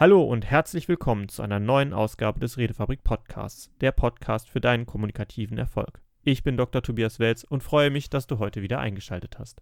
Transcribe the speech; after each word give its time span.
Hallo 0.00 0.22
und 0.22 0.48
herzlich 0.48 0.86
willkommen 0.86 1.28
zu 1.28 1.42
einer 1.42 1.58
neuen 1.58 1.92
Ausgabe 1.92 2.38
des 2.38 2.56
Redefabrik 2.56 3.02
Podcasts, 3.02 3.72
der 3.80 3.90
Podcast 3.90 4.48
für 4.48 4.60
deinen 4.60 4.86
kommunikativen 4.86 5.58
Erfolg. 5.58 6.00
Ich 6.22 6.44
bin 6.44 6.56
Dr. 6.56 6.82
Tobias 6.82 7.18
Welz 7.18 7.42
und 7.42 7.64
freue 7.64 7.90
mich, 7.90 8.08
dass 8.08 8.28
du 8.28 8.38
heute 8.38 8.62
wieder 8.62 8.78
eingeschaltet 8.78 9.40
hast. 9.40 9.60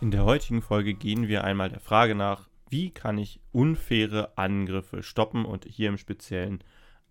In 0.00 0.10
der 0.10 0.24
heutigen 0.24 0.60
Folge 0.60 0.94
gehen 0.94 1.28
wir 1.28 1.44
einmal 1.44 1.68
der 1.68 1.78
Frage 1.78 2.16
nach, 2.16 2.48
wie 2.68 2.90
kann 2.90 3.16
ich 3.16 3.38
unfaire 3.52 4.36
Angriffe 4.36 5.04
stoppen 5.04 5.44
und 5.44 5.66
hier 5.66 5.88
im 5.88 5.98
Speziellen 5.98 6.64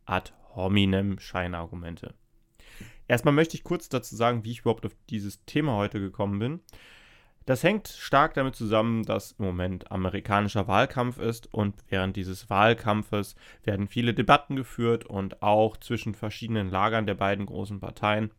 ad 0.06 0.34
hominem 0.58 1.20
Scheinargumente. 1.20 2.14
Erstmal 3.08 3.34
möchte 3.34 3.56
ich 3.56 3.64
kurz 3.64 3.88
dazu 3.88 4.16
sagen, 4.16 4.44
wie 4.44 4.52
ich 4.52 4.60
überhaupt 4.60 4.86
auf 4.86 4.96
dieses 5.10 5.46
Thema 5.46 5.78
heute 5.78 6.00
gekommen 6.00 6.40
bin. 6.40 6.60
Das 7.46 7.64
hängt 7.64 7.88
stark 7.88 8.34
damit 8.34 8.58
zusammen, 8.58 9.04
dass 9.04 9.32
im 9.32 9.46
Moment 9.46 9.90
amerikanischer 9.90 10.68
Wahlkampf 10.68 11.18
ist 11.18 11.54
und 11.54 11.76
während 11.88 12.18
dieses 12.18 12.50
Wahlkampfes 12.50 13.36
werden 13.64 13.88
viele 13.88 14.14
Debatten 14.14 14.58
geführt 14.58 15.06
und 15.06 15.42
auch 15.42 15.78
zwischen 15.78 16.14
verschiedenen 16.14 16.70
Lagern 16.70 17.08
der 17.08 17.16
beiden 17.16 17.46
großen 17.46 17.80
Parteien, 17.80 18.32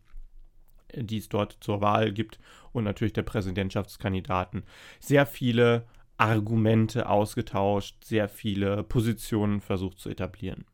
die 0.94 1.16
es 1.16 1.30
dort 1.30 1.56
zur 1.60 1.80
Wahl 1.80 2.12
gibt 2.12 2.38
und 2.72 2.84
natürlich 2.84 3.14
der 3.14 3.22
Präsidentschaftskandidaten, 3.22 4.64
sehr 5.00 5.24
viele 5.24 5.86
Argumente 6.18 7.08
ausgetauscht, 7.08 8.04
sehr 8.04 8.28
viele 8.28 8.82
Positionen 8.82 9.62
versucht 9.62 10.00
zu 10.00 10.10
etablieren. 10.10 10.66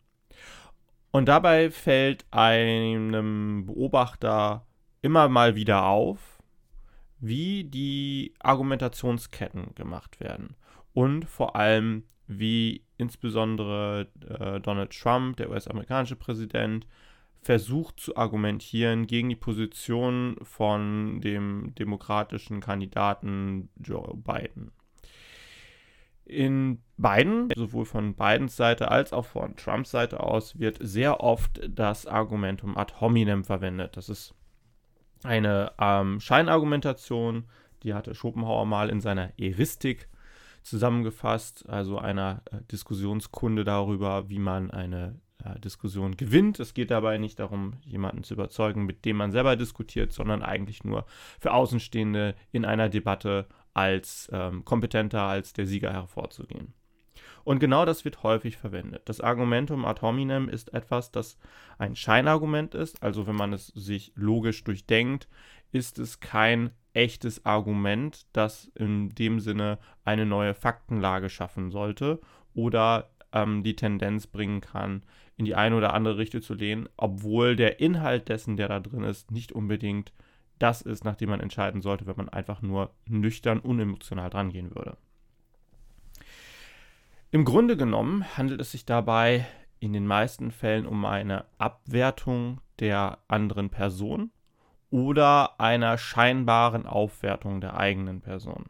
Und 1.14 1.26
dabei 1.26 1.70
fällt 1.70 2.26
einem 2.32 3.66
Beobachter 3.66 4.66
immer 5.00 5.28
mal 5.28 5.54
wieder 5.54 5.86
auf, 5.86 6.42
wie 7.20 7.62
die 7.62 8.34
Argumentationsketten 8.40 9.76
gemacht 9.76 10.18
werden. 10.18 10.56
Und 10.92 11.26
vor 11.26 11.54
allem, 11.54 12.02
wie 12.26 12.82
insbesondere 12.96 14.08
äh, 14.28 14.58
Donald 14.58 14.90
Trump, 14.90 15.36
der 15.36 15.50
US-amerikanische 15.50 16.16
Präsident, 16.16 16.84
versucht 17.42 18.00
zu 18.00 18.16
argumentieren 18.16 19.06
gegen 19.06 19.28
die 19.28 19.36
Position 19.36 20.34
von 20.42 21.20
dem 21.20 21.76
demokratischen 21.76 22.58
Kandidaten 22.58 23.68
Joe 23.76 24.16
Biden. 24.16 24.72
In 26.24 26.80
beiden, 26.96 27.50
sowohl 27.54 27.84
von 27.84 28.14
Bidens 28.14 28.56
Seite 28.56 28.90
als 28.90 29.12
auch 29.12 29.26
von 29.26 29.56
Trumps 29.56 29.90
Seite 29.90 30.20
aus, 30.20 30.58
wird 30.58 30.78
sehr 30.80 31.20
oft 31.20 31.60
das 31.68 32.06
Argumentum 32.06 32.76
ad 32.76 32.94
hominem 33.00 33.44
verwendet. 33.44 33.96
Das 33.96 34.08
ist 34.08 34.34
eine 35.22 35.72
ähm, 35.78 36.20
Scheinargumentation, 36.20 37.44
die 37.82 37.94
hatte 37.94 38.14
Schopenhauer 38.14 38.66
mal 38.66 38.88
in 38.88 39.00
seiner 39.00 39.32
Eristik 39.38 40.08
zusammengefasst, 40.62 41.68
also 41.68 41.98
einer 41.98 42.42
äh, 42.50 42.56
Diskussionskunde 42.72 43.64
darüber, 43.64 44.28
wie 44.30 44.38
man 44.38 44.70
eine 44.70 45.20
äh, 45.44 45.58
Diskussion 45.60 46.16
gewinnt. 46.16 46.58
Es 46.58 46.74
geht 46.74 46.90
dabei 46.90 47.18
nicht 47.18 47.38
darum, 47.38 47.74
jemanden 47.84 48.24
zu 48.24 48.34
überzeugen, 48.34 48.86
mit 48.86 49.04
dem 49.04 49.16
man 49.16 49.30
selber 49.30 49.56
diskutiert, 49.56 50.12
sondern 50.12 50.42
eigentlich 50.42 50.84
nur 50.84 51.04
für 51.38 51.52
Außenstehende 51.52 52.34
in 52.50 52.64
einer 52.64 52.88
Debatte 52.88 53.46
als 53.74 54.30
ähm, 54.32 54.64
kompetenter 54.64 55.22
als 55.22 55.52
der 55.52 55.66
Sieger 55.66 55.92
hervorzugehen. 55.92 56.72
Und 57.44 57.58
genau 57.58 57.84
das 57.84 58.04
wird 58.04 58.22
häufig 58.22 58.56
verwendet. 58.56 59.02
Das 59.04 59.20
Argumentum 59.20 59.84
ad 59.84 60.00
hominem 60.00 60.48
ist 60.48 60.72
etwas, 60.72 61.10
das 61.10 61.38
ein 61.76 61.94
Scheinargument 61.94 62.74
ist, 62.74 63.02
also 63.02 63.26
wenn 63.26 63.36
man 63.36 63.52
es 63.52 63.66
sich 63.68 64.12
logisch 64.14 64.64
durchdenkt, 64.64 65.28
ist 65.70 65.98
es 65.98 66.20
kein 66.20 66.70
echtes 66.94 67.44
Argument, 67.44 68.26
das 68.32 68.70
in 68.74 69.10
dem 69.10 69.40
Sinne 69.40 69.78
eine 70.04 70.24
neue 70.24 70.54
Faktenlage 70.54 71.28
schaffen 71.28 71.70
sollte 71.70 72.20
oder 72.54 73.10
ähm, 73.32 73.62
die 73.62 73.76
Tendenz 73.76 74.26
bringen 74.26 74.60
kann, 74.60 75.02
in 75.36 75.44
die 75.44 75.56
eine 75.56 75.76
oder 75.76 75.92
andere 75.92 76.16
Richtung 76.16 76.40
zu 76.40 76.54
lehnen, 76.54 76.88
obwohl 76.96 77.56
der 77.56 77.80
Inhalt 77.80 78.28
dessen, 78.28 78.56
der 78.56 78.68
da 78.68 78.80
drin 78.80 79.02
ist, 79.02 79.32
nicht 79.32 79.52
unbedingt 79.52 80.12
das 80.58 80.82
ist, 80.82 81.04
nach 81.04 81.16
dem 81.16 81.30
man 81.30 81.40
entscheiden 81.40 81.82
sollte, 81.82 82.06
wenn 82.06 82.16
man 82.16 82.28
einfach 82.28 82.62
nur 82.62 82.90
nüchtern, 83.06 83.60
unemotional 83.60 84.30
drangehen 84.30 84.74
würde. 84.74 84.96
Im 87.30 87.44
Grunde 87.44 87.76
genommen 87.76 88.24
handelt 88.36 88.60
es 88.60 88.70
sich 88.70 88.86
dabei 88.86 89.46
in 89.80 89.92
den 89.92 90.06
meisten 90.06 90.50
Fällen 90.52 90.86
um 90.86 91.04
eine 91.04 91.44
Abwertung 91.58 92.60
der 92.78 93.18
anderen 93.28 93.70
Person 93.70 94.30
oder 94.90 95.60
einer 95.60 95.98
scheinbaren 95.98 96.86
Aufwertung 96.86 97.60
der 97.60 97.76
eigenen 97.76 98.20
Person. 98.20 98.66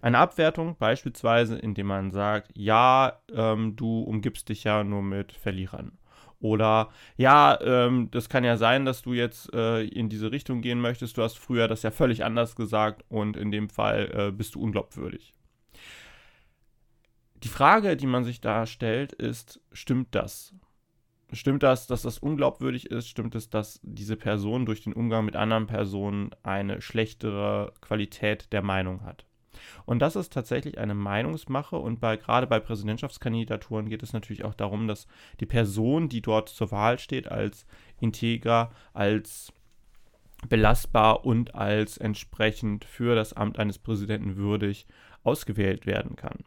Eine 0.00 0.18
Abwertung 0.18 0.76
beispielsweise, 0.78 1.58
indem 1.58 1.88
man 1.88 2.10
sagt, 2.10 2.52
ja, 2.54 3.20
ähm, 3.34 3.76
du 3.76 4.02
umgibst 4.02 4.48
dich 4.48 4.64
ja 4.64 4.82
nur 4.82 5.02
mit 5.02 5.32
Verlierern. 5.32 5.98
Oder 6.40 6.88
ja, 7.16 7.58
ähm, 7.60 8.08
das 8.10 8.28
kann 8.28 8.44
ja 8.44 8.56
sein, 8.56 8.84
dass 8.86 9.02
du 9.02 9.12
jetzt 9.12 9.52
äh, 9.52 9.82
in 9.82 10.08
diese 10.08 10.32
Richtung 10.32 10.62
gehen 10.62 10.80
möchtest. 10.80 11.18
Du 11.18 11.22
hast 11.22 11.38
früher 11.38 11.68
das 11.68 11.82
ja 11.82 11.90
völlig 11.90 12.24
anders 12.24 12.56
gesagt 12.56 13.04
und 13.08 13.36
in 13.36 13.50
dem 13.50 13.68
Fall 13.68 14.10
äh, 14.14 14.32
bist 14.32 14.54
du 14.54 14.62
unglaubwürdig. 14.62 15.34
Die 17.42 17.48
Frage, 17.48 17.96
die 17.96 18.06
man 18.06 18.24
sich 18.24 18.40
da 18.40 18.66
stellt, 18.66 19.12
ist, 19.12 19.60
stimmt 19.72 20.14
das? 20.14 20.54
Stimmt 21.32 21.62
das, 21.62 21.86
dass 21.86 22.02
das 22.02 22.18
unglaubwürdig 22.18 22.86
ist? 22.86 23.08
Stimmt 23.08 23.34
es, 23.34 23.50
dass 23.50 23.78
diese 23.82 24.16
Person 24.16 24.66
durch 24.66 24.82
den 24.82 24.92
Umgang 24.92 25.24
mit 25.24 25.36
anderen 25.36 25.66
Personen 25.66 26.30
eine 26.42 26.80
schlechtere 26.80 27.72
Qualität 27.80 28.52
der 28.52 28.62
Meinung 28.62 29.04
hat? 29.04 29.26
Und 29.86 30.00
das 30.00 30.16
ist 30.16 30.32
tatsächlich 30.32 30.78
eine 30.78 30.94
Meinungsmache 30.94 31.76
und 31.76 32.00
bei, 32.00 32.16
gerade 32.16 32.46
bei 32.46 32.60
Präsidentschaftskandidaturen 32.60 33.88
geht 33.88 34.02
es 34.02 34.12
natürlich 34.12 34.44
auch 34.44 34.54
darum, 34.54 34.88
dass 34.88 35.06
die 35.40 35.46
Person, 35.46 36.08
die 36.08 36.22
dort 36.22 36.48
zur 36.48 36.70
Wahl 36.70 36.98
steht, 36.98 37.30
als 37.30 37.66
integer, 38.00 38.70
als 38.92 39.52
belastbar 40.48 41.24
und 41.24 41.54
als 41.54 41.98
entsprechend 41.98 42.84
für 42.84 43.14
das 43.14 43.32
Amt 43.32 43.58
eines 43.58 43.78
Präsidenten 43.78 44.36
würdig 44.36 44.86
ausgewählt 45.22 45.86
werden 45.86 46.16
kann. 46.16 46.44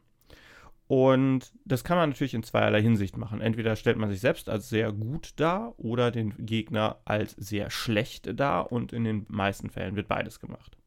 Und 0.87 1.53
das 1.65 1.83
kann 1.83 1.97
man 1.97 2.09
natürlich 2.09 2.33
in 2.33 2.43
zweierlei 2.43 2.81
Hinsicht 2.81 3.17
machen. 3.17 3.41
Entweder 3.41 3.75
stellt 3.75 3.97
man 3.97 4.09
sich 4.09 4.19
selbst 4.19 4.49
als 4.49 4.69
sehr 4.69 4.91
gut 4.91 5.33
dar 5.37 5.73
oder 5.79 6.11
den 6.11 6.33
Gegner 6.45 6.97
als 7.05 7.31
sehr 7.31 7.69
schlecht 7.69 8.39
dar 8.39 8.71
und 8.71 8.93
in 8.93 9.03
den 9.03 9.25
meisten 9.29 9.69
Fällen 9.69 9.95
wird 9.95 10.07
beides 10.07 10.39
gemacht. 10.39 10.77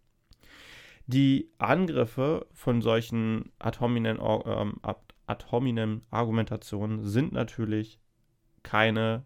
Die 1.07 1.53
Angriffe 1.59 2.47
von 2.53 2.83
solchen 2.83 3.53
ad 3.59 3.79
hominem, 3.79 4.19
ähm, 4.21 4.81
ad 4.83 5.47
hominem 5.51 6.03
Argumentationen 6.11 7.05
sind 7.05 7.33
natürlich 7.33 8.01
keine, 8.65 9.25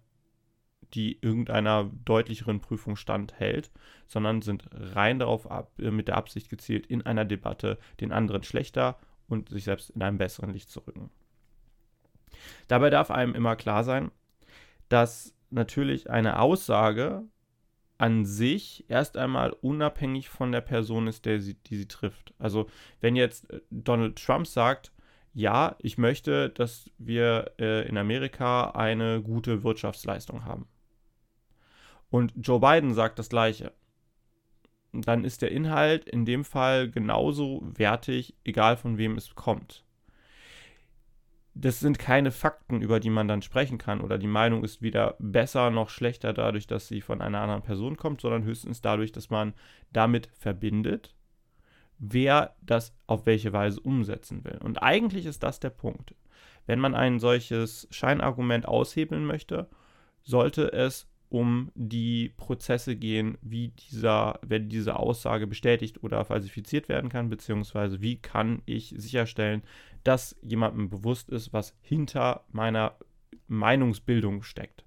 die 0.92 1.18
irgendeiner 1.22 1.91
deutlicheren 2.04 2.60
Prüfung 2.60 2.96
standhält, 2.96 3.70
sondern 4.06 4.42
sind 4.42 4.68
rein 4.72 5.18
darauf 5.18 5.50
ab, 5.50 5.72
äh, 5.78 5.91
mit 5.91 6.08
der 6.08 6.16
Absicht 6.16 6.50
gezielt, 6.50 6.86
in 6.86 7.02
einer 7.02 7.24
Debatte 7.24 7.78
den 8.00 8.12
anderen 8.12 8.42
schlechter 8.42 8.98
und 9.26 9.48
sich 9.48 9.64
selbst 9.64 9.91
in 9.91 10.02
einem 10.02 10.18
besseren 10.18 10.52
Licht 10.52 10.68
zu 10.68 10.80
rücken. 10.80 11.10
Dabei 12.68 12.91
darf 12.91 13.10
einem 13.10 13.34
immer 13.34 13.56
klar 13.56 13.84
sein, 13.84 14.10
dass 14.91 15.34
natürlich 15.50 16.10
eine 16.10 16.41
Aussage 16.41 17.24
an 18.00 18.24
sich 18.24 18.86
erst 18.88 19.18
einmal 19.18 19.50
unabhängig 19.50 20.30
von 20.30 20.52
der 20.52 20.62
Person 20.62 21.06
ist, 21.06 21.26
der 21.26 21.38
sie, 21.38 21.54
die 21.54 21.76
sie 21.76 21.88
trifft. 21.88 22.32
Also 22.38 22.66
wenn 23.00 23.14
jetzt 23.14 23.50
äh, 23.50 23.60
Donald 23.70 24.16
Trump 24.16 24.46
sagt, 24.46 24.90
ja, 25.34 25.76
ich 25.78 25.98
möchte, 25.98 26.48
dass 26.48 26.90
wir 26.96 27.52
äh, 27.58 27.86
in 27.86 27.98
Amerika 27.98 28.70
eine 28.70 29.22
gute 29.22 29.62
Wirtschaftsleistung 29.64 30.46
haben. 30.46 30.66
Und 32.08 32.32
Joe 32.36 32.58
Biden 32.58 32.94
sagt 32.94 33.18
das 33.18 33.28
gleiche. 33.28 33.72
Dann 34.92 35.22
ist 35.22 35.42
der 35.42 35.53
Inhalt 35.53 36.08
in 36.08 36.24
dem 36.24 36.44
Fall 36.44 36.91
genauso 36.91 37.62
wertig, 37.62 38.34
egal 38.44 38.78
von 38.78 38.96
wem 38.96 39.16
es 39.16 39.34
kommt 39.34 39.84
das 41.54 41.80
sind 41.80 41.98
keine 41.98 42.30
Fakten, 42.30 42.80
über 42.80 43.00
die 43.00 43.10
man 43.10 43.28
dann 43.28 43.42
sprechen 43.42 43.78
kann 43.78 44.00
oder 44.00 44.18
die 44.18 44.26
Meinung 44.26 44.62
ist 44.64 44.82
weder 44.82 45.16
besser 45.18 45.70
noch 45.70 45.91
schlechter 45.91 46.32
dadurch, 46.32 46.66
dass 46.66 46.86
sie 46.86 47.00
von 47.00 47.20
einer 47.20 47.41
anderen 47.41 47.62
Person 47.62 47.97
kommt, 47.97 48.20
sondern 48.20 48.44
höchstens 48.44 48.80
dadurch, 48.80 49.12
dass 49.12 49.30
man 49.30 49.54
damit 49.92 50.28
verbindet, 50.38 51.14
wer 51.98 52.54
das 52.62 52.94
auf 53.06 53.26
welche 53.26 53.52
Weise 53.52 53.80
umsetzen 53.80 54.44
will. 54.44 54.58
Und 54.62 54.82
eigentlich 54.82 55.26
ist 55.26 55.42
das 55.42 55.60
der 55.60 55.70
Punkt. 55.70 56.14
Wenn 56.66 56.78
man 56.78 56.94
ein 56.94 57.18
solches 57.18 57.88
Scheinargument 57.91 58.66
aushebeln 58.68 59.24
möchte, 59.26 59.68
sollte 60.22 60.72
es 60.72 61.09
um 61.30 61.71
die 61.77 62.32
Prozesse 62.36 62.97
gehen, 62.97 63.38
wie 63.41 63.68
dieser, 63.68 64.41
wenn 64.42 64.68
diese 64.68 64.97
Aussage 64.97 65.47
bestätigt 65.47 66.03
oder 66.03 66.24
falsifiziert 66.24 66.88
werden 66.88 67.09
kann, 67.09 67.30
beziehungsweise 67.30 68.03
wie 68.03 68.16
kann 68.16 68.62
ich 68.66 68.92
sicherstellen, 68.97 69.62
dass 70.03 70.36
jemandem 70.42 70.91
bewusst 70.91 71.30
ist, 71.30 71.53
was 71.53 71.77
hinter 71.80 72.44
meiner 72.50 72.97
Meinungsbildung 73.47 74.42
steckt. 74.42 74.84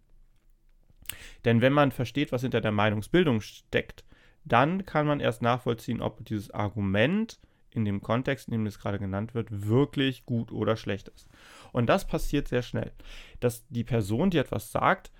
Denn 1.45 1.61
wenn 1.61 1.73
man 1.73 1.91
versteht, 1.91 2.33
was 2.33 2.41
hinter 2.41 2.61
der 2.61 2.71
Meinungsbildung 2.71 3.39
steckt, 3.39 4.03
dann 4.43 4.85
kann 4.85 5.07
man 5.07 5.21
erst 5.21 5.41
nachvollziehen, 5.41 6.01
ob 6.01 6.25
dieses 6.25 6.51
Argument 6.51 7.39
in 7.71 7.85
dem 7.85 8.01
Kontext, 8.01 8.47
in 8.47 8.51
dem 8.51 8.65
es 8.65 8.79
gerade 8.79 8.99
genannt 8.99 9.33
wird, 9.33 9.67
wirklich 9.67 10.25
gut 10.25 10.51
oder 10.51 10.75
schlecht 10.75 11.07
ist. 11.07 11.29
Und 11.71 11.87
das 11.87 12.05
passiert 12.05 12.49
sehr 12.49 12.61
schnell, 12.61 12.91
dass 13.39 13.65
die 13.69 13.85
Person, 13.85 14.29
die 14.29 14.37
etwas 14.37 14.73
sagt 14.73 15.11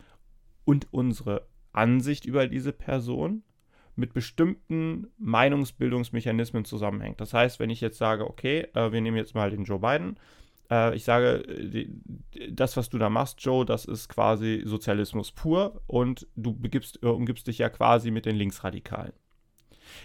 und 0.65 0.88
unsere 0.92 1.48
Ansicht 1.71 2.25
über 2.25 2.48
diese 2.48 2.71
Person 2.71 3.44
mit 3.95 4.13
bestimmten 4.13 5.07
Meinungsbildungsmechanismen 5.18 6.65
zusammenhängt. 6.65 7.21
Das 7.21 7.33
heißt, 7.33 7.60
wenn 7.60 7.69
ich 7.69 7.81
jetzt 7.81 7.98
sage, 7.98 8.27
okay, 8.27 8.68
äh, 8.74 8.92
wir 8.92 9.01
nehmen 9.01 9.18
jetzt 9.18 9.36
mal 9.36 9.51
den 9.51 9.65
Joe 9.65 9.80
Biden, 9.80 10.18
äh, 10.71 10.95
ich 10.95 11.04
sage, 11.04 11.44
das, 12.51 12.75
was 12.75 12.89
du 12.89 12.98
da 12.98 13.10
machst, 13.10 13.44
Joe, 13.44 13.65
das 13.65 13.86
ist 13.86 14.10
quasi 14.10 14.63
Sozialismus 14.65 15.31
pur 15.31 15.81
und 15.88 16.27
du 16.36 16.54
begibst, 16.54 17.00
äh, 17.04 17.07
umgibst 17.07 17.48
dich 17.48 17.60
ja 17.60 17.69
quasi 17.69 18.10
mit 18.10 18.25
den 18.25 18.36
Linksradikalen. 18.36 19.13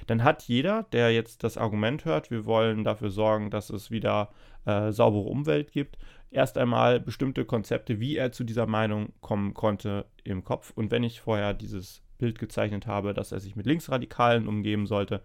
Dann 0.06 0.22
hat 0.22 0.42
jeder, 0.42 0.84
der 0.92 1.12
jetzt 1.12 1.44
das 1.44 1.56
Argument 1.56 2.04
hört, 2.04 2.30
wir 2.30 2.44
wollen 2.44 2.84
dafür 2.84 3.10
sorgen, 3.10 3.50
dass 3.50 3.70
es 3.70 3.90
wieder 3.90 4.30
äh, 4.66 4.92
saubere 4.92 5.22
Umwelt 5.22 5.72
gibt, 5.72 5.98
erst 6.30 6.58
einmal 6.58 7.00
bestimmte 7.00 7.44
Konzepte, 7.44 8.00
wie 8.00 8.16
er 8.16 8.32
zu 8.32 8.44
dieser 8.44 8.66
Meinung 8.66 9.12
kommen 9.20 9.54
konnte, 9.54 10.06
im 10.24 10.44
Kopf. 10.44 10.72
Und 10.74 10.90
wenn 10.90 11.02
ich 11.02 11.20
vorher 11.20 11.54
dieses 11.54 12.02
Bild 12.18 12.38
gezeichnet 12.38 12.86
habe, 12.86 13.14
dass 13.14 13.32
er 13.32 13.40
sich 13.40 13.56
mit 13.56 13.66
Linksradikalen 13.66 14.48
umgeben 14.48 14.86
sollte, 14.86 15.22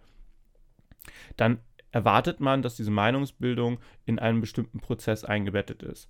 dann 1.35 1.59
erwartet 1.91 2.39
man, 2.39 2.61
dass 2.61 2.75
diese 2.75 2.91
Meinungsbildung 2.91 3.79
in 4.05 4.19
einen 4.19 4.41
bestimmten 4.41 4.79
Prozess 4.79 5.23
eingebettet 5.23 5.83
ist. 5.83 6.09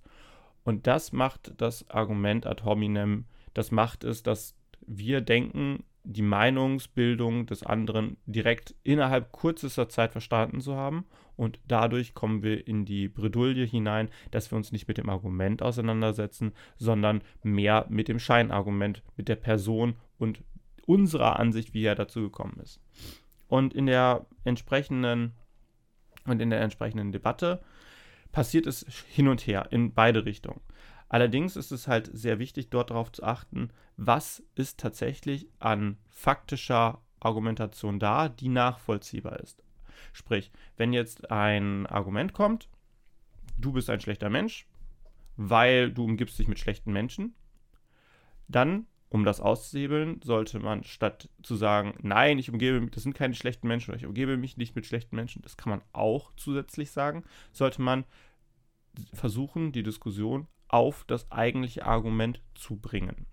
Und 0.64 0.86
das 0.86 1.12
macht 1.12 1.52
das 1.60 1.88
Argument 1.90 2.46
ad 2.46 2.64
hominem, 2.64 3.26
das 3.52 3.70
macht 3.70 4.02
es, 4.02 4.22
dass 4.22 4.56
wir 4.86 5.20
denken, 5.20 5.84
die 6.04 6.22
Meinungsbildung 6.22 7.46
des 7.46 7.62
anderen 7.62 8.18
direkt 8.26 8.74
innerhalb 8.82 9.32
kürzester 9.32 9.88
Zeit 9.88 10.12
verstanden 10.12 10.60
zu 10.60 10.76
haben. 10.76 11.06
Und 11.36 11.58
dadurch 11.66 12.14
kommen 12.14 12.42
wir 12.42 12.66
in 12.68 12.84
die 12.84 13.08
Bredouille 13.08 13.64
hinein, 13.64 14.08
dass 14.30 14.52
wir 14.52 14.56
uns 14.56 14.70
nicht 14.70 14.86
mit 14.86 14.98
dem 14.98 15.08
Argument 15.08 15.62
auseinandersetzen, 15.62 16.52
sondern 16.76 17.22
mehr 17.42 17.86
mit 17.88 18.08
dem 18.08 18.20
Scheinargument, 18.20 19.02
mit 19.16 19.28
der 19.28 19.36
Person 19.36 19.96
und 20.18 20.42
unserer 20.86 21.40
Ansicht, 21.40 21.74
wie 21.74 21.84
er 21.84 21.94
dazu 21.94 22.20
gekommen 22.20 22.60
ist. 22.62 22.80
Und 23.48 23.74
in 23.74 23.86
der 23.86 24.26
entsprechenden 24.44 25.32
und 26.26 26.40
in 26.40 26.50
der 26.50 26.60
entsprechenden 26.60 27.12
Debatte 27.12 27.62
passiert 28.32 28.66
es 28.66 28.86
hin 29.08 29.28
und 29.28 29.46
her 29.46 29.68
in 29.70 29.92
beide 29.92 30.24
Richtungen. 30.24 30.60
Allerdings 31.14 31.54
ist 31.54 31.70
es 31.70 31.86
halt 31.86 32.10
sehr 32.12 32.40
wichtig, 32.40 32.70
dort 32.70 32.90
darauf 32.90 33.12
zu 33.12 33.22
achten, 33.22 33.70
was 33.96 34.42
ist 34.56 34.80
tatsächlich 34.80 35.46
an 35.60 35.96
faktischer 36.10 37.02
Argumentation 37.20 38.00
da, 38.00 38.28
die 38.28 38.48
nachvollziehbar 38.48 39.38
ist. 39.38 39.62
Sprich, 40.12 40.50
wenn 40.76 40.92
jetzt 40.92 41.30
ein 41.30 41.86
Argument 41.86 42.32
kommt, 42.32 42.68
du 43.56 43.70
bist 43.70 43.90
ein 43.90 44.00
schlechter 44.00 44.28
Mensch, 44.28 44.66
weil 45.36 45.92
du 45.92 46.02
umgibst 46.02 46.36
dich 46.36 46.48
mit 46.48 46.58
schlechten 46.58 46.92
Menschen, 46.92 47.36
dann 48.48 48.86
um 49.08 49.24
das 49.24 49.38
auszuhebeln, 49.38 50.20
sollte 50.20 50.58
man 50.58 50.82
statt 50.82 51.28
zu 51.44 51.54
sagen, 51.54 51.94
nein, 52.02 52.40
ich 52.40 52.50
umgebe 52.50 52.80
mich, 52.80 52.90
das 52.90 53.04
sind 53.04 53.14
keine 53.14 53.34
schlechten 53.34 53.68
Menschen 53.68 53.92
oder 53.92 54.00
ich 54.00 54.06
umgebe 54.06 54.36
mich 54.36 54.56
nicht 54.56 54.74
mit 54.74 54.84
schlechten 54.84 55.14
Menschen, 55.14 55.42
das 55.42 55.56
kann 55.56 55.70
man 55.70 55.82
auch 55.92 56.32
zusätzlich 56.36 56.90
sagen, 56.90 57.22
sollte 57.52 57.82
man 57.82 58.04
versuchen, 59.12 59.70
die 59.70 59.84
Diskussion 59.84 60.48
auf 60.74 61.04
das 61.06 61.30
eigentliche 61.30 61.86
Argument 61.86 62.42
zu 62.56 62.74
bringen. 62.74 63.26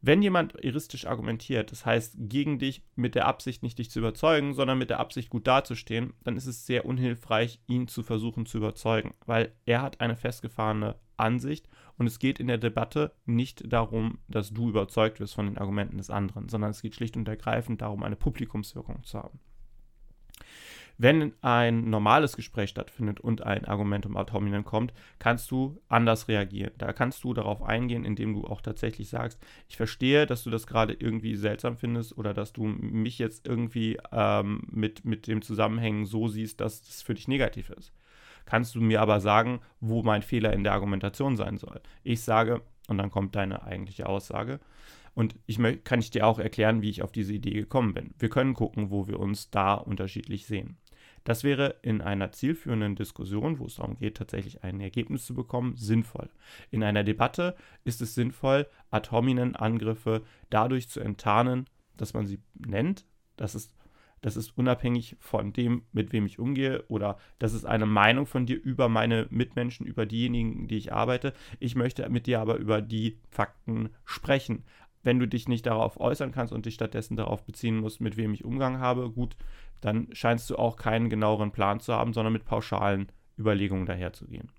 Wenn 0.00 0.22
jemand 0.22 0.54
heuristisch 0.54 1.06
argumentiert, 1.06 1.72
das 1.72 1.84
heißt 1.84 2.14
gegen 2.20 2.58
dich 2.58 2.82
mit 2.96 3.14
der 3.14 3.26
Absicht 3.26 3.62
nicht 3.62 3.78
dich 3.78 3.90
zu 3.90 3.98
überzeugen, 3.98 4.54
sondern 4.54 4.78
mit 4.78 4.88
der 4.88 4.98
Absicht 4.98 5.28
gut 5.28 5.46
dazustehen, 5.46 6.14
dann 6.24 6.38
ist 6.38 6.46
es 6.46 6.64
sehr 6.64 6.86
unhilfreich, 6.86 7.60
ihn 7.66 7.86
zu 7.86 8.02
versuchen 8.02 8.46
zu 8.46 8.56
überzeugen, 8.56 9.12
weil 9.26 9.52
er 9.66 9.82
hat 9.82 10.00
eine 10.00 10.16
festgefahrene 10.16 10.96
Ansicht 11.18 11.68
und 11.98 12.06
es 12.06 12.18
geht 12.18 12.40
in 12.40 12.46
der 12.46 12.58
Debatte 12.58 13.12
nicht 13.26 13.70
darum, 13.70 14.18
dass 14.28 14.50
du 14.50 14.70
überzeugt 14.70 15.20
wirst 15.20 15.34
von 15.34 15.44
den 15.44 15.58
Argumenten 15.58 15.98
des 15.98 16.08
anderen, 16.08 16.48
sondern 16.48 16.70
es 16.70 16.80
geht 16.80 16.94
schlicht 16.94 17.18
und 17.18 17.28
ergreifend 17.28 17.82
darum, 17.82 18.04
eine 18.04 18.16
Publikumswirkung 18.16 19.04
zu 19.04 19.18
haben. 19.18 19.38
Wenn 20.96 21.32
ein 21.42 21.90
normales 21.90 22.36
Gespräch 22.36 22.70
stattfindet 22.70 23.20
und 23.20 23.42
ein 23.42 23.64
Argumentum 23.64 24.16
ad 24.16 24.32
hominem 24.32 24.64
kommt, 24.64 24.92
kannst 25.18 25.50
du 25.50 25.80
anders 25.88 26.28
reagieren. 26.28 26.72
Da 26.78 26.92
kannst 26.92 27.24
du 27.24 27.34
darauf 27.34 27.62
eingehen, 27.62 28.04
indem 28.04 28.34
du 28.34 28.44
auch 28.46 28.60
tatsächlich 28.60 29.08
sagst, 29.08 29.40
ich 29.68 29.76
verstehe, 29.76 30.26
dass 30.26 30.44
du 30.44 30.50
das 30.50 30.66
gerade 30.66 30.92
irgendwie 30.92 31.34
seltsam 31.34 31.76
findest 31.76 32.16
oder 32.16 32.32
dass 32.32 32.52
du 32.52 32.64
mich 32.64 33.18
jetzt 33.18 33.46
irgendwie 33.46 33.98
ähm, 34.12 34.62
mit, 34.70 35.04
mit 35.04 35.26
dem 35.26 35.42
Zusammenhängen 35.42 36.06
so 36.06 36.28
siehst, 36.28 36.60
dass 36.60 36.74
es 36.74 36.82
das 36.82 37.02
für 37.02 37.14
dich 37.14 37.28
negativ 37.28 37.70
ist 37.70 37.92
kannst 38.46 38.74
du 38.74 38.80
mir 38.80 39.00
aber 39.00 39.20
sagen, 39.20 39.60
wo 39.80 40.02
mein 40.02 40.22
Fehler 40.22 40.52
in 40.52 40.64
der 40.64 40.72
Argumentation 40.72 41.36
sein 41.36 41.56
soll. 41.56 41.80
Ich 42.02 42.22
sage, 42.22 42.62
und 42.88 42.98
dann 42.98 43.10
kommt 43.10 43.34
deine 43.34 43.62
eigentliche 43.62 44.06
Aussage, 44.06 44.60
und 45.14 45.36
ich 45.46 45.58
kann 45.84 46.00
ich 46.00 46.10
dir 46.10 46.26
auch 46.26 46.38
erklären, 46.38 46.82
wie 46.82 46.90
ich 46.90 47.02
auf 47.02 47.12
diese 47.12 47.32
Idee 47.32 47.52
gekommen 47.52 47.94
bin. 47.94 48.14
Wir 48.18 48.28
können 48.28 48.54
gucken, 48.54 48.90
wo 48.90 49.06
wir 49.06 49.20
uns 49.20 49.50
da 49.50 49.74
unterschiedlich 49.74 50.46
sehen. 50.46 50.76
Das 51.24 51.42
wäre 51.42 51.76
in 51.80 52.02
einer 52.02 52.32
zielführenden 52.32 52.96
Diskussion, 52.96 53.58
wo 53.58 53.64
es 53.64 53.76
darum 53.76 53.96
geht, 53.96 54.18
tatsächlich 54.18 54.62
ein 54.62 54.80
Ergebnis 54.80 55.24
zu 55.24 55.34
bekommen, 55.34 55.74
sinnvoll. 55.76 56.28
In 56.70 56.82
einer 56.82 57.02
Debatte 57.02 57.56
ist 57.84 58.02
es 58.02 58.14
sinnvoll, 58.14 58.66
ad 58.90 59.10
hominen 59.10 59.56
Angriffe 59.56 60.22
dadurch 60.50 60.88
zu 60.90 61.00
enttarnen, 61.00 61.66
dass 61.96 62.12
man 62.12 62.26
sie 62.26 62.40
nennt. 62.54 63.06
Das 63.36 63.54
ist 63.54 63.74
das 64.24 64.38
ist 64.38 64.56
unabhängig 64.56 65.16
von 65.20 65.52
dem, 65.52 65.82
mit 65.92 66.14
wem 66.14 66.24
ich 66.24 66.38
umgehe 66.38 66.82
oder 66.88 67.18
das 67.38 67.52
ist 67.52 67.66
eine 67.66 67.84
Meinung 67.84 68.24
von 68.24 68.46
dir 68.46 68.56
über 68.56 68.88
meine 68.88 69.26
Mitmenschen, 69.28 69.84
über 69.84 70.06
diejenigen, 70.06 70.66
die 70.66 70.78
ich 70.78 70.94
arbeite. 70.94 71.34
Ich 71.60 71.74
möchte 71.74 72.08
mit 72.08 72.26
dir 72.26 72.40
aber 72.40 72.56
über 72.56 72.80
die 72.80 73.18
Fakten 73.28 73.90
sprechen. 74.06 74.64
Wenn 75.04 75.20
du 75.20 75.28
dich 75.28 75.46
nicht 75.48 75.66
darauf 75.66 76.00
äußern 76.00 76.32
kannst 76.32 76.52
und 76.52 76.66
dich 76.66 76.74
stattdessen 76.74 77.16
darauf 77.16 77.44
beziehen 77.44 77.78
musst, 77.78 78.00
mit 78.00 78.16
wem 78.16 78.34
ich 78.34 78.44
Umgang 78.44 78.80
habe, 78.80 79.10
gut, 79.10 79.36
dann 79.80 80.08
scheinst 80.12 80.50
du 80.50 80.56
auch 80.56 80.76
keinen 80.76 81.10
genaueren 81.10 81.52
Plan 81.52 81.78
zu 81.78 81.94
haben, 81.94 82.12
sondern 82.12 82.32
mit 82.32 82.44
pauschalen 82.44 83.12
Überlegungen 83.38 83.86
daherzugehen. 83.86 84.50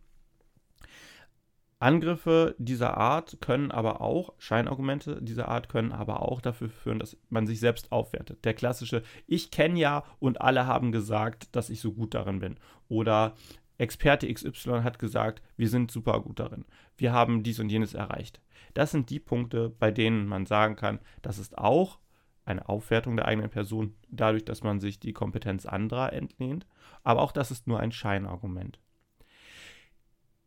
Angriffe 1.80 2.56
dieser 2.58 2.98
Art 2.98 3.38
können 3.42 3.70
aber 3.72 4.02
auch, 4.02 4.34
Scheinargumente 4.38 5.22
dieser 5.22 5.50
Art 5.50 5.68
können 5.68 5.92
aber 5.92 6.22
auch 6.22 6.40
dafür 6.40 6.70
führen, 6.70 7.00
dass 7.00 7.18
man 7.30 7.46
sich 7.46 7.60
selbst 7.60 7.92
aufwertet. 7.92 8.46
Der 8.46 8.54
klassische, 8.54 9.04
ich 9.28 9.52
kenne 9.52 9.80
ja 9.80 10.04
und 10.20 10.42
alle 10.42 10.68
haben 10.68 10.92
gesagt, 10.92 11.56
dass 11.56 11.70
ich 11.70 11.82
so 11.82 11.92
gut 11.92 12.14
darin 12.14 12.40
bin. 12.40 12.56
Oder 12.88 13.36
Experte 13.78 14.32
XY 14.32 14.82
hat 14.84 15.00
gesagt, 15.00 15.42
wir 15.58 15.70
sind 15.70 15.92
super 15.92 16.22
gut 16.22 16.40
darin. 16.40 16.66
Wir 16.98 17.12
haben 17.12 17.44
dies 17.44 17.60
und 17.60 17.70
jenes 17.70 17.94
erreicht. 17.94 18.42
Das 18.74 18.92
sind 18.92 19.10
die 19.10 19.20
Punkte, 19.20 19.70
bei 19.70 19.92
denen 19.92 20.28
man 20.28 20.46
sagen 20.46 20.76
kann, 20.76 21.00
das 21.22 21.40
ist 21.40 21.58
auch 21.58 22.00
eine 22.46 22.70
Aufwertung 22.70 23.18
der 23.18 23.28
eigenen 23.28 23.50
Person, 23.50 23.96
dadurch, 24.10 24.46
dass 24.46 24.64
man 24.64 24.80
sich 24.80 25.00
die 25.00 25.14
Kompetenz 25.14 25.66
anderer 25.66 26.14
entlehnt. 26.14 26.68
Aber 27.04 27.22
auch 27.22 27.32
das 27.32 27.52
ist 27.52 27.68
nur 27.68 27.80
ein 27.80 27.92
Scheinargument. 27.92 28.80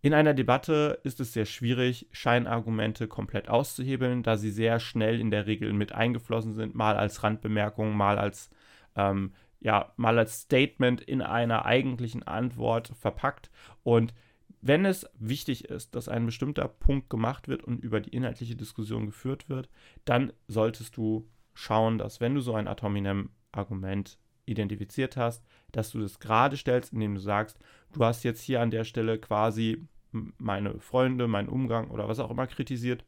In 0.01 0.15
einer 0.15 0.33
Debatte 0.33 1.01
ist 1.03 1.19
es 1.19 1.33
sehr 1.33 1.45
schwierig, 1.45 2.07
Scheinargumente 2.13 3.09
komplett 3.09 3.49
auszuhebeln, 3.49 4.23
da 4.23 4.37
sie 4.37 4.51
sehr 4.51 4.79
schnell 4.79 5.21
in 5.21 5.33
der 5.33 5.47
Regel 5.47 5.73
mit 5.73 5.91
eingeflossen 5.93 6.53
sind, 6.53 6.77
mal 6.77 6.97
als 6.97 7.25
Randbemerkung, 7.25 7.97
mal 7.97 8.17
als, 8.17 8.49
ähm, 8.95 9.33
ja, 9.61 9.93
mal 9.97 10.19
als 10.19 10.43
Statement 10.43 11.01
in 11.01 11.23
einer 11.23 11.65
eigentlichen 11.65 12.23
Antwort 12.23 12.93
verpackt. 12.99 13.51
Und 13.83 14.15
wenn 14.61 14.85
es 14.85 15.09
wichtig 15.19 15.67
ist, 15.67 15.95
dass 15.95 16.09
ein 16.09 16.27
bestimmter 16.27 16.69
Punkt 16.69 17.11
gemacht 17.11 17.49
wird 17.49 17.65
und 17.65 17.83
über 17.83 18.01
die 18.01 18.15
inhaltliche 18.15 18.57
Diskussion 18.57 19.07
geführt 19.07 19.49
wird, 19.49 19.69
dann 20.05 20.33
solltest 20.47 20.97
du 20.97 21.29
schauen, 21.55 21.99
dass 21.99 22.21
wenn 22.21 22.35
du 22.35 22.41
so 22.41 22.55
ein 22.55 22.69
Ad 22.69 22.83
hominem 22.83 23.31
Argument 23.53 24.19
identifiziert 24.47 25.17
hast, 25.17 25.45
dass 25.73 25.91
du 25.91 26.01
das 26.01 26.19
gerade 26.19 26.57
stellst, 26.57 26.93
indem 26.93 27.15
du 27.15 27.21
sagst, 27.21 27.59
du 27.93 28.05
hast 28.05 28.25
jetzt 28.25 28.41
hier 28.41 28.61
an 28.61 28.71
der 28.71 28.85
Stelle 28.85 29.19
quasi 29.19 29.87
meine 30.11 30.81
Freunde, 30.81 31.29
meinen 31.29 31.49
Umgang 31.49 31.91
oder 31.91 32.09
was 32.09 32.19
auch 32.19 32.31
immer 32.31 32.47
kritisiert. 32.47 33.05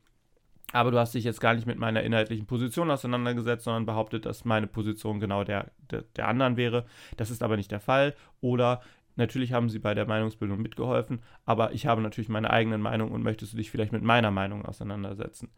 Aber 0.73 0.91
du 0.91 0.99
hast 0.99 1.15
dich 1.15 1.25
jetzt 1.25 1.41
gar 1.41 1.55
nicht 1.55 1.67
mit 1.67 1.79
meiner 1.79 2.03
inhaltlichen 2.03 2.47
Position 2.47 2.91
auseinandergesetzt, 2.91 3.65
sondern 3.65 3.87
behauptet, 3.87 4.25
dass 4.25 4.45
meine 4.45 4.67
Position 4.67 5.19
genau 5.19 5.45
der, 5.45 5.73
der, 5.91 6.03
der 6.17 6.29
anderen 6.29 6.57
wäre. 6.57 6.87
Das 7.17 7.31
ist 7.31 7.43
aber 7.43 7.57
nicht 7.57 7.73
der 7.73 7.81
Fall. 7.81 8.15
Oder 8.41 8.81
natürlich 9.17 9.53
haben 9.53 9.69
sie 9.69 9.81
bei 9.81 9.95
der 9.95 10.07
Meinungsbildung 10.07 10.63
mitgeholfen, 10.63 11.21
aber 11.45 11.73
ich 11.73 11.87
habe 11.87 12.03
natürlich 12.03 12.29
meine 12.29 12.51
eigenen 12.51 12.81
Meinung 12.81 13.11
und 13.11 13.23
möchtest 13.23 13.53
du 13.53 13.57
dich 13.57 13.71
vielleicht 13.71 13.93
mit 13.93 14.03
meiner 14.03 14.31
Meinung 14.31 14.65
auseinandersetzen. 14.65 15.49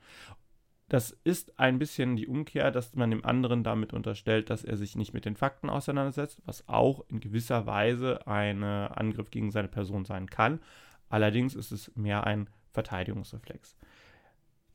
Das 0.89 1.11
ist 1.25 1.59
ein 1.59 1.79
bisschen 1.79 2.17
die 2.17 2.27
Umkehr, 2.27 2.71
dass 2.71 2.95
man 2.95 3.11
dem 3.11 3.25
anderen 3.25 3.65
damit 3.65 3.95
unterstellt, 3.95 4.51
dass 4.51 4.63
er 4.63 4.77
sich 4.77 4.95
nicht 4.95 5.15
mit 5.15 5.25
den 5.25 5.37
Fakten 5.37 5.71
auseinandersetzt, 5.71 6.43
was 6.45 6.69
auch 6.69 7.05
in 7.09 7.21
gewisser 7.21 7.65
Weise 7.67 8.27
ein 8.27 8.63
Angriff 8.63 9.31
gegen 9.31 9.51
seine 9.51 9.69
Person 9.69 10.05
sein 10.05 10.29
kann. 10.29 10.61
Allerdings 11.09 11.55
ist 11.55 11.73
es 11.73 11.97
mehr 11.97 12.27
ein 12.27 12.49
Verteidigungsreflex. 12.73 13.75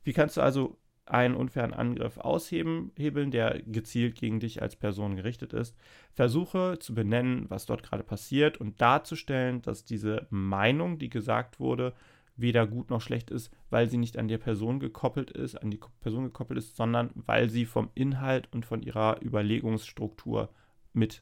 Wie 0.08 0.14
kannst 0.14 0.38
du 0.38 0.42
also 0.42 0.78
einen 1.06 1.36
unfairen 1.36 1.74
Angriff 1.74 2.18
aushebeln, 2.18 3.32
der 3.32 3.62
gezielt 3.62 4.16
gegen 4.16 4.40
dich 4.40 4.62
als 4.62 4.78
Person 4.78 5.18
gerichtet 5.18 5.52
ist. 5.52 5.76
Versuche 6.14 6.80
zu 6.80 6.96
benennen, 6.96 7.50
was 7.50 7.66
dort 7.66 7.84
gerade 7.84 8.04
passiert 8.04 8.58
und 8.58 8.80
darzustellen, 8.80 9.62
dass 9.62 9.84
diese 9.84 10.26
Meinung, 10.30 10.98
die 10.98 11.10
gesagt 11.10 11.60
wurde, 11.60 11.94
weder 12.38 12.66
gut 12.66 12.90
noch 12.90 13.02
schlecht 13.02 13.32
ist, 13.32 13.52
weil 13.70 13.90
sie 13.90 13.98
nicht 13.98 14.18
an 14.18 14.30
die 14.30 14.38
Person 14.38 14.80
gekoppelt 14.80 15.30
ist, 15.30 15.56
an 15.56 15.72
die 15.72 15.80
Person 16.00 16.24
gekoppelt 16.24 16.60
ist, 16.60 16.78
sondern 16.78 17.10
weil 17.16 17.50
sie 17.50 17.66
vom 17.66 17.90
Inhalt 17.94 18.48
und 18.54 18.66
von 18.66 18.82
ihrer 18.82 19.22
Überlegungsstruktur 19.22 20.48
mit 20.94 21.22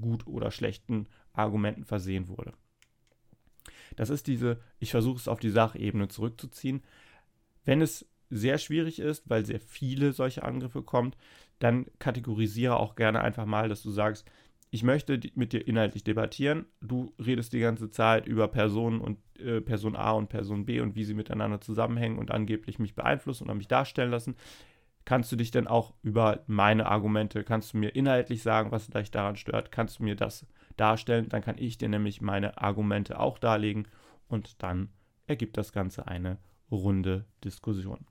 gut 0.00 0.26
oder 0.26 0.50
schlechten 0.50 1.06
Argumenten 1.32 1.84
versehen 1.84 2.26
wurde. 2.26 2.52
Das 3.94 4.10
ist 4.10 4.26
diese, 4.26 4.58
ich 4.80 4.90
versuche 4.90 5.18
es 5.18 5.28
auf 5.28 5.38
die 5.38 5.50
Sachebene 5.50 6.08
zurückzuziehen. 6.08 6.82
Wenn 7.64 7.80
es 7.80 8.04
sehr 8.30 8.58
schwierig 8.58 8.98
ist, 8.98 9.28
weil 9.28 9.44
sehr 9.44 9.60
viele 9.60 10.12
solche 10.12 10.42
Angriffe 10.42 10.82
kommt, 10.82 11.16
dann 11.58 11.86
kategorisiere 11.98 12.76
auch 12.76 12.96
gerne 12.96 13.20
einfach 13.20 13.46
mal, 13.46 13.68
dass 13.68 13.82
du 13.82 13.90
sagst, 13.90 14.28
ich 14.70 14.82
möchte 14.82 15.20
mit 15.36 15.52
dir 15.52 15.68
inhaltlich 15.68 16.02
debattieren. 16.02 16.66
Du 16.80 17.12
redest 17.24 17.52
die 17.52 17.60
ganze 17.60 17.90
Zeit 17.90 18.26
über 18.26 18.48
Personen 18.48 19.00
und 19.00 19.18
äh, 19.38 19.60
Person 19.60 19.94
A 19.94 20.10
und 20.10 20.28
Person 20.28 20.64
B 20.66 20.80
und 20.80 20.96
wie 20.96 21.04
sie 21.04 21.14
miteinander 21.14 21.60
zusammenhängen 21.60 22.18
und 22.18 22.32
angeblich 22.32 22.80
mich 22.80 22.96
beeinflussen 22.96 23.44
oder 23.44 23.54
mich 23.54 23.68
darstellen 23.68 24.10
lassen. 24.10 24.34
Kannst 25.04 25.30
du 25.30 25.36
dich 25.36 25.52
denn 25.52 25.68
auch 25.68 25.94
über 26.02 26.42
meine 26.48 26.86
Argumente, 26.86 27.44
kannst 27.44 27.72
du 27.72 27.76
mir 27.78 27.90
inhaltlich 27.90 28.42
sagen, 28.42 28.72
was 28.72 28.88
dich 28.88 29.10
daran 29.12 29.36
stört? 29.36 29.70
Kannst 29.70 30.00
du 30.00 30.02
mir 30.02 30.16
das 30.16 30.44
darstellen? 30.76 31.28
Dann 31.28 31.42
kann 31.42 31.56
ich 31.58 31.78
dir 31.78 31.88
nämlich 31.88 32.20
meine 32.20 32.58
Argumente 32.58 33.20
auch 33.20 33.38
darlegen 33.38 33.86
und 34.26 34.62
dann 34.62 34.88
ergibt 35.28 35.56
das 35.56 35.72
Ganze 35.72 36.08
eine 36.08 36.38
runde 36.70 37.26
Diskussion. 37.44 38.06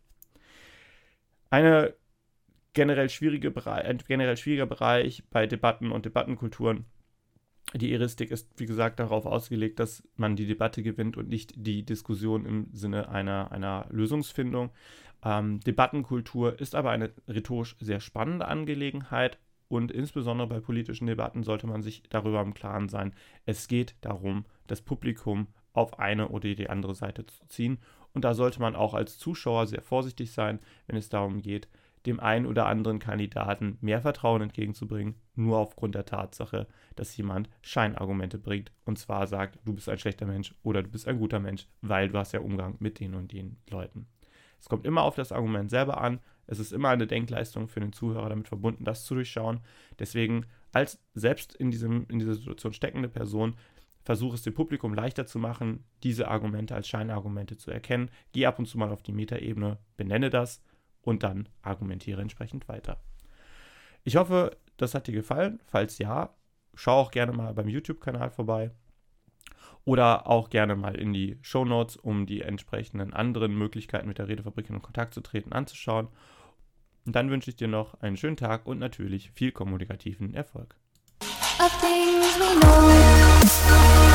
Eine 1.54 1.94
generell, 2.74 3.10
schwierige 3.10 3.52
Bereich, 3.52 3.86
ein 3.86 4.00
generell 4.00 4.38
schwieriger 4.38 4.66
Bereich 4.66 5.24
bei 5.30 5.46
Debatten 5.46 5.92
und 5.92 6.04
Debattenkulturen. 6.04 6.86
Die 7.76 7.94
Heuristik 7.94 8.32
ist, 8.32 8.60
wie 8.60 8.66
gesagt, 8.66 9.00
darauf 9.00 9.28
ausgelegt, 9.28 9.80
dass 9.80 10.02
man 10.16 10.36
die 10.36 10.48
Debatte 10.48 10.82
gewinnt 10.82 11.16
und 11.16 11.30
nicht 11.30 11.54
die 11.56 11.86
Diskussion 11.86 12.48
im 12.48 12.70
Sinne 12.74 13.10
einer, 13.10 13.52
einer 13.52 13.86
Lösungsfindung. 13.92 14.72
Ähm, 15.24 15.60
Debattenkultur 15.60 16.60
ist 16.60 16.74
aber 16.74 16.90
eine 16.90 17.12
rhetorisch 17.28 17.76
sehr 17.80 18.00
spannende 18.00 18.48
Angelegenheit 18.48 19.38
und 19.68 19.92
insbesondere 19.92 20.48
bei 20.48 20.60
politischen 20.60 21.06
Debatten 21.06 21.44
sollte 21.44 21.68
man 21.68 21.84
sich 21.84 22.02
darüber 22.10 22.42
im 22.42 22.56
Klaren 22.56 22.90
sein. 22.90 23.14
Es 23.46 23.68
geht 23.68 23.94
darum, 24.02 24.46
das 24.66 24.82
Publikum 24.82 25.50
auf 25.74 26.00
eine 26.00 26.30
oder 26.30 26.56
die 26.56 26.70
andere 26.70 26.96
Seite 26.96 27.28
zu 27.28 27.48
ziehen. 27.48 27.78
Und 28.14 28.24
da 28.24 28.34
sollte 28.34 28.60
man 28.60 28.76
auch 28.76 28.94
als 28.94 29.18
Zuschauer 29.18 29.68
sehr 29.68 29.82
vorsichtig 29.82 30.32
sein, 30.32 30.60
wenn 30.88 30.98
es 30.98 31.10
darum 31.10 31.42
geht, 31.42 31.68
dem 32.06 32.20
einen 32.20 32.46
oder 32.46 32.66
anderen 32.66 33.00
Kandidaten 33.00 33.78
mehr 33.82 34.02
Vertrauen 34.02 34.42
entgegenzubringen, 34.42 35.16
nur 35.36 35.58
aufgrund 35.58 35.96
der 35.96 36.06
Tatsache, 36.06 36.68
dass 36.96 37.16
jemand 37.16 37.50
Scheinargumente 37.62 38.38
bringt 38.38 38.72
und 38.86 39.00
zwar 39.00 39.26
sagt, 39.26 39.58
du 39.66 39.74
bist 39.74 39.90
ein 39.90 39.98
schlechter 39.98 40.26
Mensch 40.26 40.54
oder 40.64 40.84
du 40.84 40.90
bist 40.90 41.08
ein 41.08 41.18
guter 41.18 41.40
Mensch, 41.40 41.68
weil 41.82 42.10
du 42.10 42.18
hast 42.18 42.34
ja 42.34 42.42
Umgang 42.42 42.76
mit 42.80 43.00
den 43.00 43.16
und 43.16 43.32
den 43.32 43.58
Leuten. 43.70 44.08
Es 44.60 44.70
kommt 44.70 44.86
immer 44.86 45.04
auf 45.04 45.16
das 45.16 45.34
Argument 45.34 45.70
selber 45.70 46.00
an. 46.00 46.20
Es 46.48 46.60
ist 46.60 46.72
immer 46.72 46.90
eine 46.90 47.08
Denkleistung 47.08 47.68
für 47.68 47.82
den 47.82 47.92
Zuhörer 47.92 48.30
damit 48.30 48.48
verbunden, 48.48 48.86
das 48.86 49.04
zu 49.04 49.14
durchschauen. 49.14 49.60
Deswegen 50.00 50.46
als 50.72 51.02
selbst 51.14 51.54
in, 51.56 51.70
diesem, 51.70 52.06
in 52.10 52.20
dieser 52.20 52.36
Situation 52.36 52.74
steckende 52.74 53.10
Person 53.10 53.56
versuche 54.04 54.36
es 54.36 54.42
dem 54.44 54.54
Publikum 54.54 54.94
leichter 54.94 55.26
zu 55.26 55.40
machen, 55.40 55.86
diese 56.04 56.28
Argumente 56.28 56.76
als 56.76 56.88
Scheinargumente 56.88 57.58
zu 57.58 57.72
erkennen. 57.72 58.12
Geh 58.32 58.46
ab 58.46 58.60
und 58.60 58.66
zu 58.66 58.78
mal 58.78 58.92
auf 58.92 59.02
die 59.02 59.14
Metaebene, 59.14 59.78
benenne 59.98 60.30
das 60.30 60.62
und 61.02 61.24
dann 61.24 61.50
argumentiere 61.62 62.22
entsprechend 62.22 62.68
weiter. 62.68 63.00
Ich 64.04 64.16
hoffe, 64.16 64.58
das 64.78 64.94
hat 64.94 65.08
dir 65.08 65.14
gefallen. 65.14 65.60
Falls 65.66 65.98
ja, 65.98 66.36
schau 66.76 67.00
auch 67.00 67.12
gerne 67.12 67.32
mal 67.32 67.54
beim 67.54 67.70
YouTube-Kanal 67.70 68.30
vorbei 68.32 68.72
oder 69.86 70.28
auch 70.28 70.50
gerne 70.50 70.76
mal 70.76 70.96
in 70.96 71.14
die 71.14 71.38
Show 71.42 71.66
Notes, 71.66 71.98
um 71.98 72.26
die 72.26 72.42
entsprechenden 72.42 73.14
anderen 73.14 73.58
Möglichkeiten 73.58 74.08
mit 74.08 74.18
der 74.18 74.28
Redefabrik 74.28 74.70
in 74.70 74.82
Kontakt 74.82 75.14
zu 75.14 75.22
treten 75.22 75.54
anzuschauen. 75.54 76.08
Und 77.06 77.16
dann 77.16 77.30
wünsche 77.30 77.50
ich 77.50 77.58
dir 77.58 77.68
noch 77.68 77.96
einen 77.96 78.18
schönen 78.18 78.38
Tag 78.38 78.66
und 78.66 78.80
natürlich 78.80 79.32
viel 79.32 79.52
kommunikativen 79.52 80.34
Erfolg. 80.34 80.78
of 81.60 81.72
things 81.74 82.38
we 82.40 82.56
know. 82.56 84.13